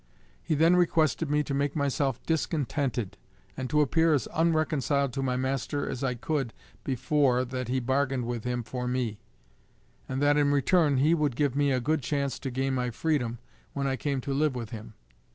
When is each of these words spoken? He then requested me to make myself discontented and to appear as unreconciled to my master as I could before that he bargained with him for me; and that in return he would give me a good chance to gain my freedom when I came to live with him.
He 0.41 0.55
then 0.55 0.75
requested 0.75 1.29
me 1.29 1.43
to 1.43 1.53
make 1.53 1.75
myself 1.75 2.23
discontented 2.25 3.17
and 3.55 3.69
to 3.69 3.81
appear 3.81 4.15
as 4.15 4.27
unreconciled 4.33 5.13
to 5.13 5.21
my 5.21 5.37
master 5.37 5.87
as 5.87 6.03
I 6.03 6.15
could 6.15 6.55
before 6.83 7.45
that 7.45 7.67
he 7.67 7.79
bargained 7.79 8.25
with 8.25 8.43
him 8.43 8.63
for 8.63 8.87
me; 8.87 9.19
and 10.09 10.19
that 10.19 10.37
in 10.37 10.49
return 10.51 10.97
he 10.97 11.13
would 11.13 11.35
give 11.35 11.55
me 11.55 11.71
a 11.71 11.79
good 11.79 12.01
chance 12.01 12.39
to 12.39 12.49
gain 12.49 12.73
my 12.73 12.89
freedom 12.89 13.37
when 13.73 13.85
I 13.85 13.95
came 13.95 14.21
to 14.21 14.33
live 14.33 14.55
with 14.55 14.71
him. 14.71 14.95